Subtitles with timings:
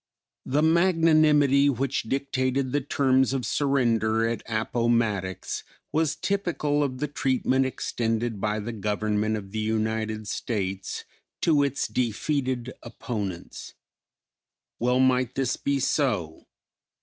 [0.47, 7.67] The magnanimity which dictated the terms of surrender at Appomattox was typical of the treatment
[7.67, 11.05] extended by the Government of the United States
[11.41, 13.75] to its defeated opponents.
[14.79, 16.47] Well might this be so.